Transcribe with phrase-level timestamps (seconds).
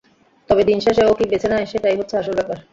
[0.49, 2.57] তবে দিনশেষে ও কি বেছে নেয় সেটাই হচ্ছে আসল ব্যাপার।